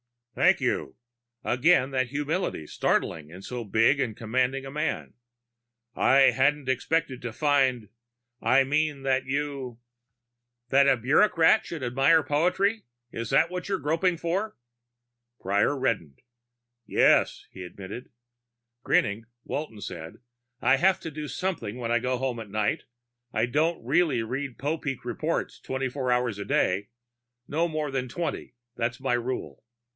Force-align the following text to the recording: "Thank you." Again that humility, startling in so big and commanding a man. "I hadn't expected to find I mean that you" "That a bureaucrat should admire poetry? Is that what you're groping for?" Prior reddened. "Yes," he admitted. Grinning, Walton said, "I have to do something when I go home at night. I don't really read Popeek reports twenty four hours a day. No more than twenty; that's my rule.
"Thank 0.33 0.61
you." 0.61 0.95
Again 1.43 1.91
that 1.91 2.07
humility, 2.07 2.65
startling 2.65 3.29
in 3.29 3.43
so 3.43 3.63
big 3.65 3.99
and 3.99 4.17
commanding 4.17 4.65
a 4.65 4.71
man. 4.71 5.13
"I 5.93 6.31
hadn't 6.31 6.69
expected 6.69 7.21
to 7.21 7.33
find 7.33 7.89
I 8.41 8.63
mean 8.63 9.03
that 9.03 9.25
you" 9.25 9.79
"That 10.71 10.87
a 10.87 10.97
bureaucrat 10.97 11.65
should 11.65 11.83
admire 11.83 12.23
poetry? 12.23 12.85
Is 13.11 13.29
that 13.29 13.51
what 13.51 13.69
you're 13.69 13.77
groping 13.77 14.17
for?" 14.17 14.57
Prior 15.39 15.77
reddened. 15.77 16.21
"Yes," 16.87 17.45
he 17.51 17.63
admitted. 17.63 18.09
Grinning, 18.83 19.25
Walton 19.43 19.81
said, 19.81 20.19
"I 20.61 20.77
have 20.77 20.99
to 21.01 21.11
do 21.11 21.27
something 21.27 21.77
when 21.77 21.91
I 21.91 21.99
go 21.99 22.17
home 22.17 22.39
at 22.39 22.49
night. 22.49 22.85
I 23.33 23.45
don't 23.45 23.85
really 23.85 24.23
read 24.23 24.57
Popeek 24.57 25.03
reports 25.05 25.59
twenty 25.59 25.89
four 25.89 26.11
hours 26.11 26.39
a 26.39 26.45
day. 26.45 26.87
No 27.47 27.67
more 27.67 27.91
than 27.91 28.07
twenty; 28.07 28.55
that's 28.75 28.99
my 28.99 29.13
rule. 29.13 29.63